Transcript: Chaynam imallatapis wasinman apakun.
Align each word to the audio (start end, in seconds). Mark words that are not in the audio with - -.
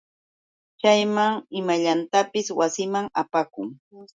Chaynam 0.79 1.35
imallatapis 1.59 2.47
wasinman 2.59 3.05
apakun. 3.21 3.67